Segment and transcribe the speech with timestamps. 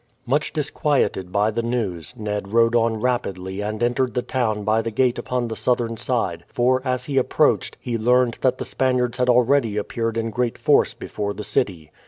[0.25, 4.89] Much disquieted by the news, Ned rode on rapidly and entered the town by the
[4.89, 9.29] gate upon the southern side; for, as he approached, he learned that the Spaniards had
[9.29, 11.91] already appeared in great force before the city.